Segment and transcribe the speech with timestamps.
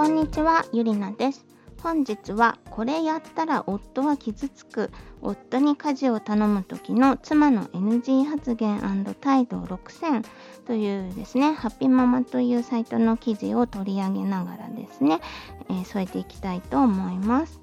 [0.00, 1.44] こんにちは、ゆりなです。
[1.82, 4.90] 本日はこれやったら夫は傷つく。
[5.20, 8.80] 夫に家事を頼む時の妻の NG 発言
[9.20, 10.24] 態度6000
[10.66, 15.20] というですねハッピーママというサイトの記事を取り上げながらですね、
[15.68, 17.60] えー、添えていきたいと思います。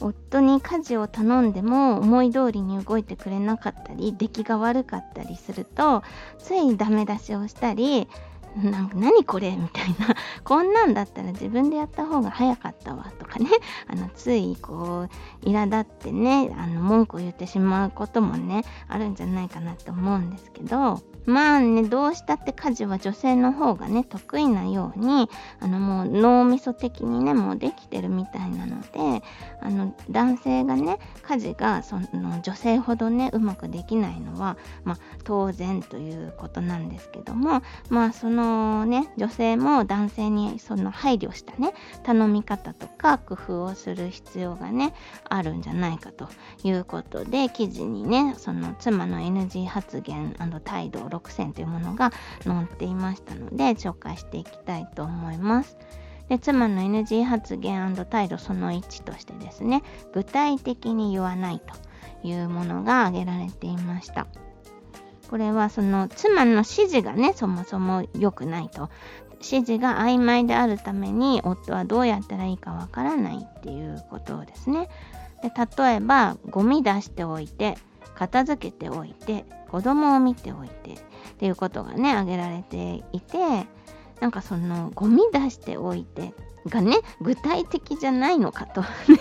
[0.00, 6.02] 夫に家事を頼んでも思い通りに動いてくれなかったり出来が悪かったりすると
[6.38, 8.08] ついダメ出しをしたり
[8.62, 9.50] なんか何これ？
[9.56, 10.14] みたいな。
[10.44, 13.48] こんなんだったら自分でやった方が早かったわとかね。
[13.88, 15.08] あのついこ
[15.42, 21.00] う苛立ってねあの文句を言ってしまうこともねあるんじゃないかなと思うんですけど。
[21.26, 25.28] まあねどうしたって家事は女性の方がね得意なように
[25.60, 29.24] あのもう脳みそ的にねもうできてるみたいなので
[29.60, 44.94] あの男性がね家事がその女性ほどねうまくできないのは、まあ、当然ということなんですけどもまあそのね女性も男性にその配慮したね頼み方とか工夫をする必要がね
[45.28, 46.28] あるんじゃないかと
[46.62, 52.12] いうことで記事にねその妻の NG 発言態度6000というものが
[52.44, 55.76] 載っていましたので紹介していきたいと思います。
[56.28, 59.82] で妻の NG 発言態度その1としてですね
[60.14, 64.26] 具体的に言わないというものが挙げられていました。
[65.28, 68.90] これはその妻の指示がねそもそも良くないと。
[69.34, 74.88] 指示が曖昧であるために夫はどうやったらいいかわからないっていうことをですね。
[75.42, 77.76] で例えばゴミ出しておいて
[78.14, 80.96] 片付けておいて子供を見ておいてっ
[81.38, 83.38] ていうことがね挙げられていて
[84.20, 86.34] なんかそのゴミ出しておいて
[86.68, 88.80] がね具体的じゃないのかと。
[89.08, 89.18] ね。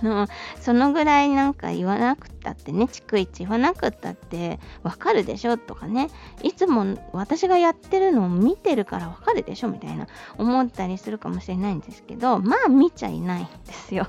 [0.00, 0.28] あの
[0.60, 6.08] そのぐらいなんか言わなくったってね逐一言わなくったってわかるでしょとかね。
[6.42, 10.06] いつも私がやってるのを見てるからわかるでしょみたいな
[10.38, 14.06] 思ったりするかもしれないんですけどまあ見ちゃいないんですよ。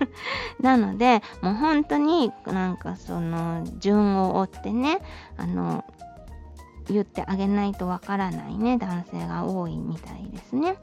[0.60, 5.00] なのでもう本当になんかその順を追ってね
[5.38, 5.84] あの
[6.88, 10.78] 言ってあげないとわからないね男性が多いみたいですね。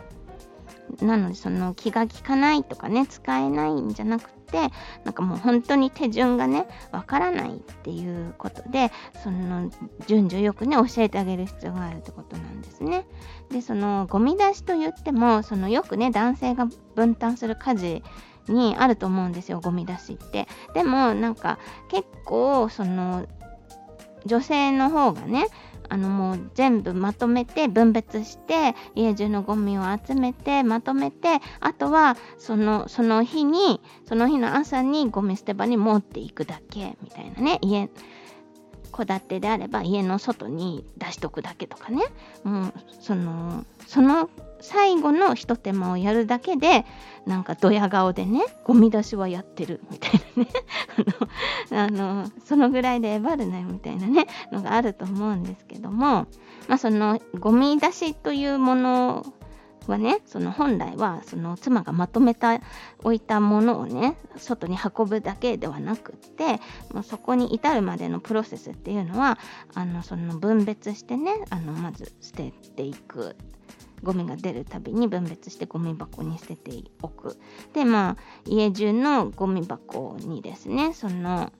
[1.02, 4.70] なのでその気が利かないとかね使えないんじゃなくて
[5.06, 8.92] なんかもう本当に手順がねわからないっていうことで
[9.24, 9.72] その
[10.08, 13.08] 順序よくね教えてあげる必要があるってことなんですね。
[13.50, 18.04] でそのゴミ出しと言ってもそのよくね男性が分担する家事
[18.48, 20.48] にあると思うんですよゴミ出しって。
[20.74, 21.58] でもなんか
[21.90, 23.26] 結構その
[24.26, 25.48] 女性の方がね
[25.94, 37.90] あのもう全部まとめて分別して家中のゴミを集めてまとめてあとはそのその日にその日の朝にゴミ捨て場に持っていくだけみたいなね家
[38.94, 42.04] 戸建てであれば家の外に出しとくだけとかね。
[42.44, 44.30] もうそのその
[44.62, 46.86] 最後のひと手間をやるだけで
[47.26, 50.50] なんかドヤ顔でねゴミ出しはやってるみたいなね。
[51.72, 56.28] あのそのぐらいでえばるなよみたいなねのがあると思うんですけども。
[56.68, 59.26] まあそのゴミ出しというもの
[59.92, 62.60] はねその本来はその妻がまとめた
[63.04, 66.60] 置いたものをね外に運ぶだけではなくって
[66.94, 69.38] もうそこに至るまでのプロセスっていうのは
[69.74, 73.36] あのその分別してねあのまず捨てていく。
[74.04, 76.72] ゴミが出るたびに分別してゴミ箱に捨てて
[77.02, 77.38] おく。
[77.74, 81.54] でまあ家中のゴミ箱にですねその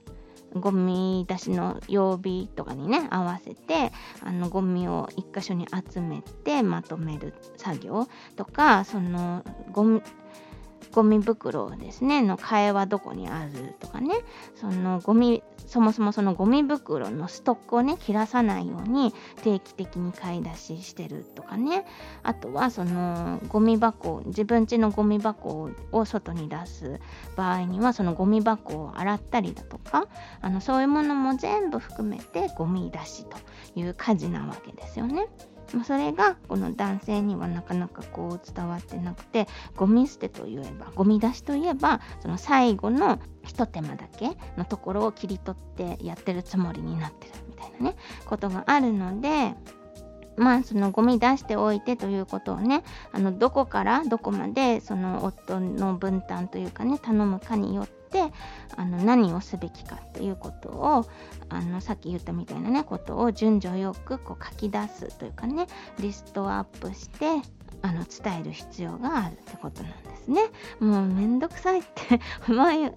[0.54, 3.92] ゴミ出しの曜日とかにね合わせて
[4.22, 10.02] あのゴミを1箇所に集めてまとめる作業とかそのゴミ
[10.92, 12.22] ゴミ袋ですね。
[12.22, 14.14] の替えはどこにあるとかね。
[14.54, 21.86] そのゴミそもそもそのゴミ袋のストックをね切らさないように定期的に買い出ししてるとかね。
[22.22, 27.00] あとはそのゴミ箱自分家のゴミ箱を外に出す
[27.36, 30.06] 場合にはそのゴミ箱を洗ったりだとか
[30.40, 33.36] あのそういうものも全部含めてゴミ出しと
[33.74, 35.28] いう家事なわけですよね。
[35.72, 39.46] ま、それがこの男性にはなかなかこう伝わってなくて
[39.76, 47.96] ゴミ捨てといえばゴミ出しといえばその最後のひと手間だけのところを切り取ってやってるつもりになってるみたいなね
[48.26, 49.54] ことがあるので
[50.36, 58.32] まあそのゴミ出しておいてということをねあのどこからどこまでその夫の分担というかね頼むかによってて
[58.76, 61.06] あの何をすべきかっていうことを
[61.48, 65.66] あのさっき言ったみたいなねことを順序よくこう書き出すというかね
[65.98, 67.26] リストアップして
[67.82, 70.42] あの伝える必要があるってことなんですね。
[70.78, 72.90] もうめんどくさいって 思い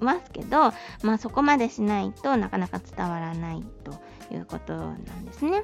[0.00, 0.72] ますけど、
[1.02, 3.92] まあ、そこまでしないとなかなか伝わらないと
[4.34, 5.62] いうことなんですね。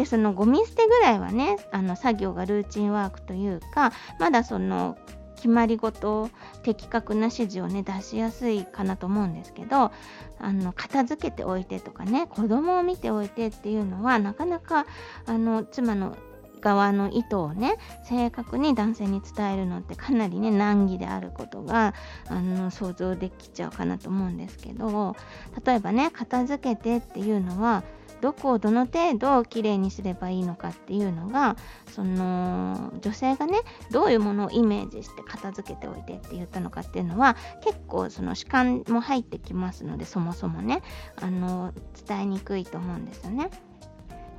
[0.00, 4.96] てそのゴミ捨てぐらいはねあの作業がルーチンワークというかまだその
[5.40, 6.30] 決まり事
[6.62, 9.90] 的確な指示をね出しやすいかなと思うんですけど
[10.38, 14.84] あの片付けておいてとかね子供を見ておいてっていうのはなかなか
[15.24, 16.14] あの妻の
[16.60, 21.94] 側の意図をね正確に男性に伝えるのってかなりね難儀であることが
[22.28, 25.16] あの想像できちゃうかなと思うんですけど
[25.64, 27.82] 例えばね片付けてっていうのは
[28.20, 31.56] どこをどの程度きれいにすればいいのかっていうのが
[31.88, 40.82] その女性がねどういうものをイメージして片付けておいてって言ったのかっていうのは結構その主観も入ってきますのでそもそもね
[41.16, 41.72] あの
[42.06, 43.50] 伝えにくいと思うんですよね。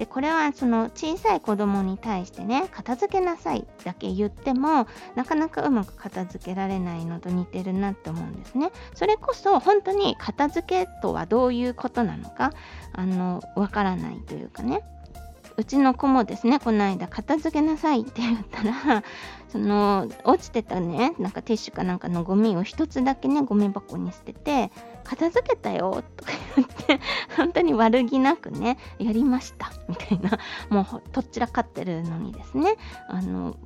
[0.02, 8.72] でこれはその小さい子供に対してね片付けなさいだけ言ってもなかなかうまく片付けられないのと似てるなって思うんですね。
[8.96, 12.52] それこそ本当に片付けとはどういうことなのか
[12.94, 14.82] あのわからないというかね
[15.58, 19.04] うちの子もですねこの間片付けなさいって言ったら
[19.50, 24.72] その落ちてたねなんかティッシュかなんかのゴミを一つだけねゴミ箱に捨てて
[25.04, 27.00] 片付けたよとか言って
[27.36, 30.40] 本当に悪気なくねやりましたみたいな
[30.70, 32.76] もうとっちらかってるのにですね
[33.08, 33.58] あの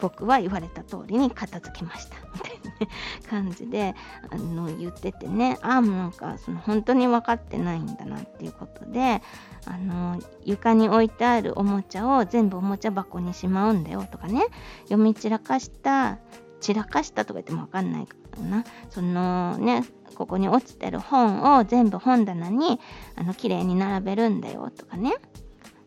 [0.00, 2.88] 僕は言われた通りに片付けましたみたいな、ね、
[3.28, 3.94] 感じで
[4.30, 9.22] あの言っててねああもうなんかその本当に分かってないんだなっていうことで
[9.66, 14.46] あの床に置いてあるおもちゃを全部おもちゃ箱にしまうんだよとかね
[14.84, 16.18] 読み散らかした
[16.60, 18.64] 散らかしたとか言っても分かんないかな。
[18.90, 19.84] そのね
[20.14, 22.80] ここに落ちてる本を全部本棚に
[23.16, 25.14] あの綺麗に並べるんだよとかね。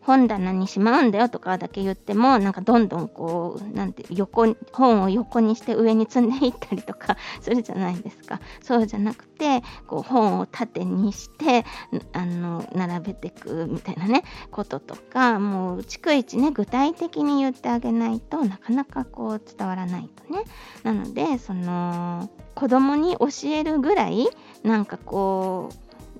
[0.08, 8.40] 本棚にしまうんだよとかだけ言ってもなんかどんどんこうなんて横本を横にして上に積んでいったりとかするじゃないですか。
[8.64, 11.66] そうじゃなくてこう本を縦にして
[12.14, 20.44] あの並べていくみたいなねこととかもう逐一ね具体的に言ってあげないとなかなかこう伝わらないとね。
[20.84, 24.26] なのでその子供に教えるぐらい
[24.62, 25.68] なんかこ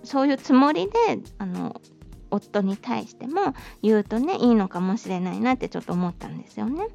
[0.03, 1.81] うそういうつもりであの
[2.31, 6.89] 夫に対しても言うとねいいのかもしれないなってちょっと思ったんですよね。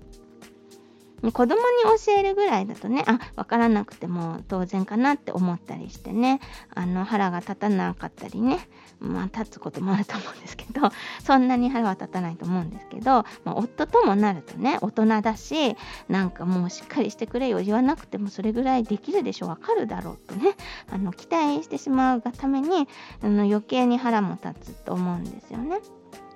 [1.31, 1.59] 子供に
[2.05, 6.41] 教えるぐらいだとねあ分からなくても当然かなって思ったりしてね
[6.75, 8.67] あの腹が立たなかったりね
[8.99, 10.89] まあ立つこともあると思うんですけど
[11.23, 15.77] そんなに腹は立たないと思うんですけど、まあ、夫ともなるとね大人だし
[16.09, 20.55] なんかもうしっかりしてくれよ言わなくてもそれぐらいできるでしょ分かるだろうとね
[20.91, 22.87] あの期待してしまうがために
[23.21, 25.79] あの余計に腹も立つと思うんですよね。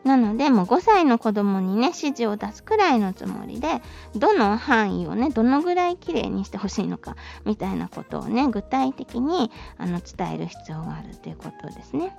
[0.08, 3.82] なのでもう5歳の子供にね指示を出すくらいのつもりで
[4.16, 12.16] どの範囲をねどのぐらいきれいにしてほしいのかみたいなことをね具体的にあの伝える必要があるということですね。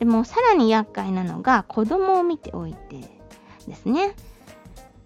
[0.00, 2.96] でもさらに厄介なのが子供を見ておいて
[3.68, 4.14] ですね。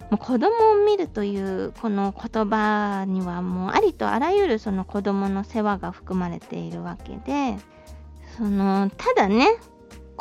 [0.09, 7.57] もう子供を見るというこの言葉にはもうありとあらゆるその子供の世話が含まれているわけで
[8.37, 9.47] そのただね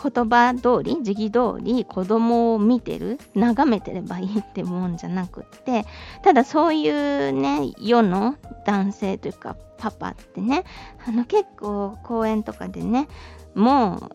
[0.01, 5.85] 言葉通り時期通り子供を見てる眺めてればいいってもんじゃなくって
[6.23, 8.37] ただそういうね世の
[8.67, 10.65] 男性というかパパってね
[11.07, 13.09] あの結構公園とかでね
[13.55, 14.11] も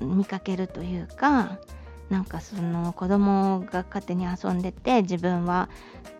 [0.00, 1.58] う見かけるというか
[2.10, 5.70] なんかその子供が勝手に遊んでて自分は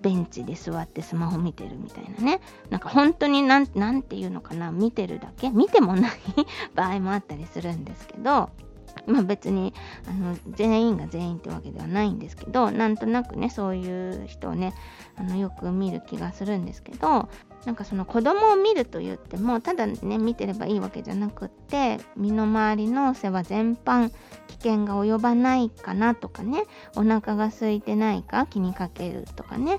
[0.01, 2.41] ベンチで座ってスマホ見てるみたいなね。
[2.71, 3.67] なんか本当になん
[4.03, 5.51] ていうのかな見てるだけ？
[5.51, 6.13] 見てもない
[6.75, 8.49] 場合もあったりするんですけど
[9.07, 9.73] まあ別に
[10.09, 14.75] あの全員が全員ってわけではないんですけどなんとなくねそういう人をね
[15.17, 17.29] あのよく見る気がするんですけど
[17.65, 24.11] なんかその子供を見ると言ってもただね見てればいいわけじゃなくって身の回りの世話全般
[24.49, 26.65] 危険が及ばないかなとかね
[26.97, 29.79] お腹が空いてないか気にかけるとかね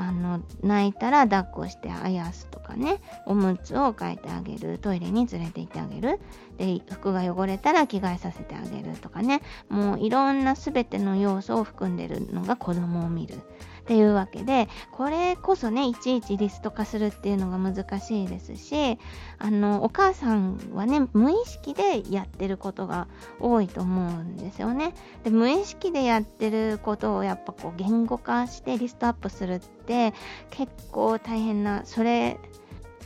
[0.00, 6.18] あの泣いたら抱っこしてあやすとかねおむつを替えてあげるトイレに連れて行ってあげる。
[6.56, 9.42] で服が汚れたら着替えさせてあげるとかね。
[9.68, 13.42] もういろんな全ての要素を含んでるのが子供を見る。
[13.90, 19.00] っていうわけでこれこそねいちいちリスト化するっていうのが難しいですし
[19.40, 23.08] あのお母さんはね無意識でやってることが
[23.40, 24.94] 多いと思うんですよね。
[25.24, 30.14] で無意識でやってることをやっぱこう言語化してリストアップするって
[30.50, 32.38] 結構大変なそれ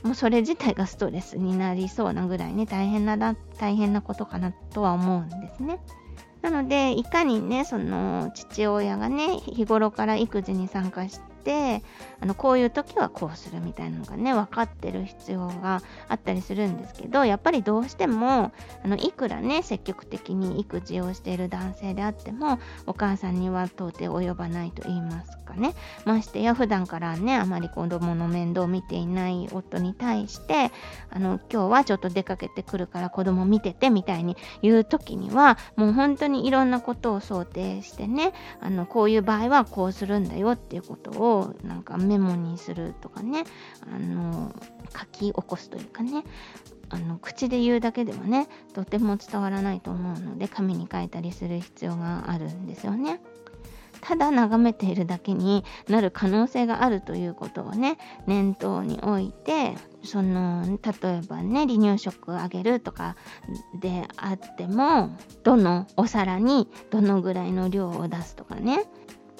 [0.02, 3.16] もうそれ自体がストレスになりそうなぐらいね大変な
[3.58, 5.80] 大変なことかなとは思うんですね。
[6.44, 25.74] なのでいかにねその父親がね日頃から育児に参加してあのこういう時はこうするみたいなのがね分かってる必要があったりするんですけどやっぱりどうしてもあのいくらね積極的に育児をしている男性であってもお母さんには到底及ばないと言いますかね。
[26.04, 30.70] ましてや普段からねあまり子供の面倒を見ていない夫に対して
[31.10, 41.33] あの今日はちょっと出かけてくるから子供見ててみたいに言う時にはもう本当にいろんなことを想定してねあのこういう場合はこうするんだよっていうことを
[41.64, 43.44] なんかメモにするとかね
[43.82, 44.54] あの
[44.96, 46.24] 書き起こすというかね
[46.90, 53.20] あの口で言うだけではねとても伝わらないと思うので紙に書いたりする必要があるんですよね。
[54.04, 63.16] ただ眺めているだけになる可能性があるということをね念頭に置いてその例えばね離乳食をあげるとか
[63.80, 68.84] であってもどのお皿にどのぐらいの量を出すとかね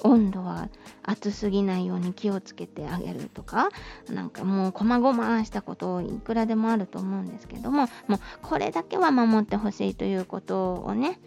[0.05, 0.69] 温度は
[1.03, 3.69] 熱すぎないように気をつけてあげるとか
[4.09, 11.19] なんかもう細々したこといくらでもあると思うんですけどももうこれだけは守ってほしいということをね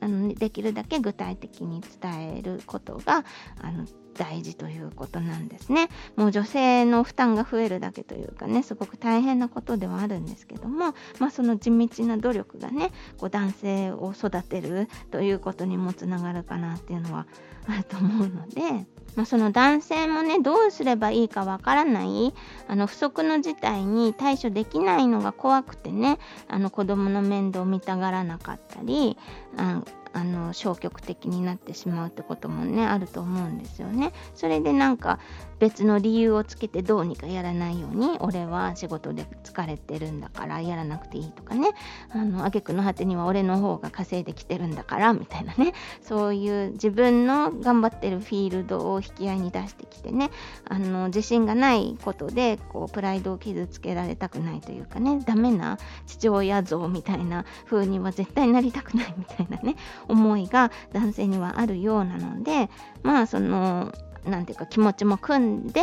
[0.00, 3.24] あのできるだけ具体的に伝えることが
[3.60, 3.86] あの
[4.16, 5.88] 大事ということなんですね。
[6.16, 17.26] もう女性の負担が増えるだけというかねすごく大変なことではあるんですけども、まあ、その地道な努力がねこう男性を育てるということにもつながるかなっていうのは
[17.66, 18.86] あると思うので。
[19.16, 22.32] まあ、その男性もねどうすればいいかわからない
[22.68, 29.18] あの不測の事態に対処できないのが怖くてねあの子供の面倒を見たがらなかったり
[29.56, 34.12] ああの消極的になってしまうってこともねあると思うんですよね。
[34.34, 35.20] それでなんか
[35.58, 41.70] 別の理由をつけてどうにかやらないように俺は仕事で疲れてるんだからやらなくていいとかね。
[42.10, 45.74] あの挙句の果てには俺の方が稼いできてるんだからみたいなね。
[46.00, 50.30] そういう自分の頑張ってるフィールドを引き合いに出してきてね。
[50.68, 55.20] あの自信がないことでこうプライドを傷つけられたくないというかね。
[55.24, 59.76] ダメな父親像みたいな風には絶対なりたくないみたいなね。
[60.08, 62.70] 思いが男性にはあるようなので
[63.02, 63.92] まあその
[64.24, 65.80] 何ていうか気持ちも組んで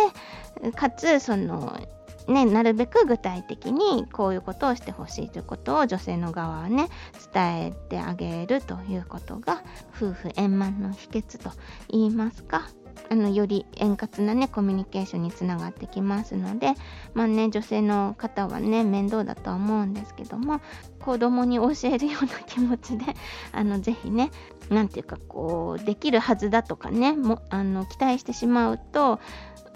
[0.76, 1.80] かつその
[2.28, 6.90] ね、なるべく具体的にこういうことをしてほしいということを女性の側はね
[7.34, 9.64] 伝えてあげるということが
[9.96, 11.52] 夫婦円満の秘訣と
[11.90, 12.68] 言いますか。
[13.10, 16.74] あのより円滑なねコミュニケーションにつながってきますので
[17.14, 20.62] まあね女性の方はね面倒だとは思うんですけども
[21.00, 23.06] 子供に教えるような気持ちで
[23.52, 24.32] あのぜひね
[24.70, 29.20] 何て言うかこうできるはずだとかねもあの期待してしまうと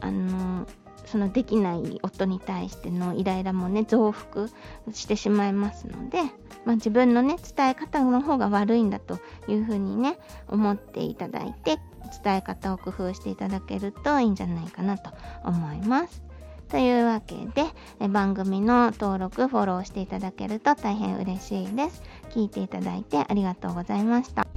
[0.01, 0.67] あの
[1.11, 4.47] そのできない夫に対してのイライラもね増幅
[4.93, 6.21] してしまいますので、
[6.63, 11.79] まあ、自分のね伝え方の方が悪いんだというふうにね思っていただいて
[12.23, 15.11] 伝え方を工夫していただけるといいんじゃないかなと
[15.43, 16.21] 思います。
[16.69, 22.01] というわけで番組の登録フォローしていただけると大変嬉しいです。
[22.29, 24.50] 聞いていただいてありがとうございました。